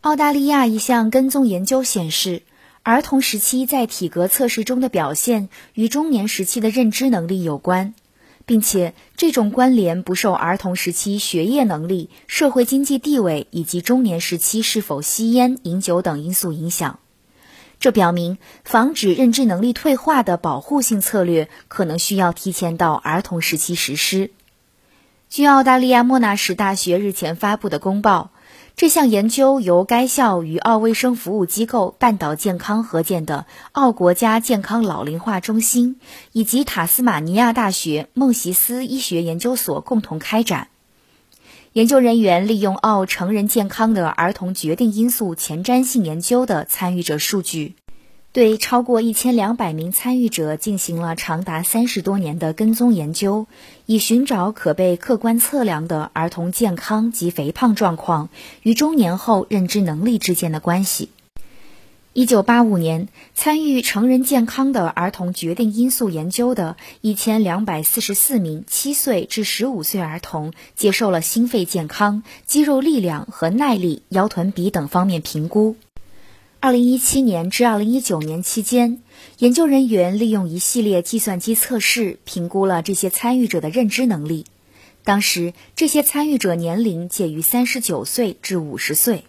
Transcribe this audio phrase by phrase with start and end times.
[0.00, 2.40] 澳大利亚一项跟踪研究显示，
[2.82, 7.92] 儿童时期在体格测试中的表现与中年时期的认知能力有关，
[8.46, 16.98] 并且这种关联不受儿童时期学业能力、社会经济地位以及中年时期是否吸烟、饮酒等因素影响。
[17.78, 24.30] 这表明，防止认知能力退化的保护性策略可能需要提前到儿童时期实施。
[25.28, 28.30] 据澳大利亚莫纳什大学日前发布的公报。
[28.76, 36.00] 这项研究由该校与澳卫生服务机构半岛健康合建的澳国家健康老龄化中心，
[36.32, 40.68] 以及塔斯马尼亚大学孟西斯医学研究所共同开展。
[41.72, 47.74] 研究人员利用澳成人健康的儿童决定因素前瞻性研究的参与者数据。
[48.32, 53.48] 对超过一千两百名参与者进行了长达三十多年的跟踪研究，
[53.86, 58.28] 以寻找可被客观测量的儿童健康及肥胖状况
[58.62, 61.08] 与中年后认知能力之间的关系。
[62.12, 75.74] 一九八五年，参与成人健康的儿童决定因素研究的一千两百四十四名七岁至十五岁儿童接受了心肺健康、肌肉力量和耐力、腰臀比等方面评估。
[76.62, 79.00] 二零一七年至二零一九年期间，
[79.38, 84.44] 研究人员利用一系列计算机测试评估了这些参与者的认知能力。
[85.02, 89.24] 当时，这些参与者年龄介于三十九岁至五十岁。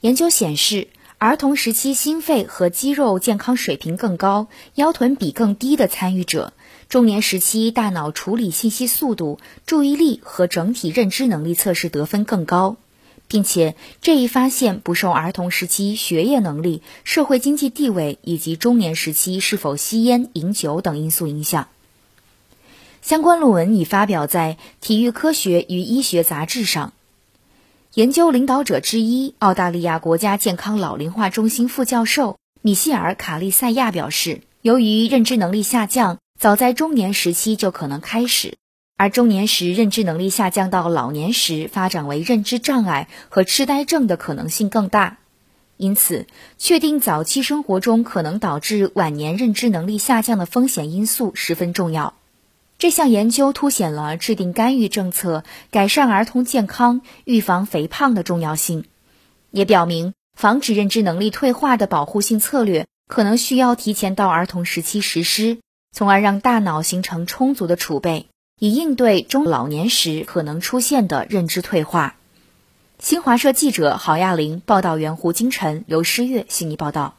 [0.00, 0.88] 研究显示，
[1.18, 6.52] 儿童时期心肺和肌肉健康水平更高、腰臀比更低的参与者，
[6.88, 12.76] 中年时期大脑处理信息速度、注意力和整体认知能力测试得分更高。
[13.28, 21.68] 并且这一发现不受儿童时期学业能力、社会经济地位以及中年时期是否吸烟、饮酒等因素影响。
[23.02, 26.92] 相关论文已发表在《体育科学与医学杂志》上。
[27.94, 38.54] 研究领导者之一、澳大利亚国家健康老龄化中心副教授米歇尔·卡利塞亚表示，由于认知能力下降，早在中年时期就可能开始。
[38.98, 45.18] 而中年时认知能力下降到老年时发展为认知障碍和痴呆症的可能性更大，
[45.76, 46.26] 因此
[46.58, 52.14] 确定早期生活中可能导致晚年认知能力下降的风险因素十分重要。
[52.76, 58.84] 这项研究凸显了制定干预政策、改善儿童健康、预防肥胖的重要性，
[59.52, 65.58] 也表明防止认知能力退化的保护性策略可能需要提前到儿童时期实施，
[65.92, 68.26] 从而让大脑形成充足的储备。
[68.58, 72.16] 以应对中老年时可能出现的认知退化。
[72.98, 77.17] 新华社记者郝亚玲，报道员胡金晨、刘诗月悉尼报道。